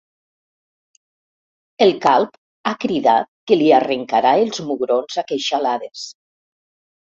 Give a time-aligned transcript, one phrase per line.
[1.87, 2.39] El calb
[2.71, 6.11] ha cridat que li arrencarà els mugrons a queixalades.